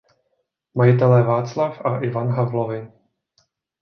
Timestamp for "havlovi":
2.27-2.91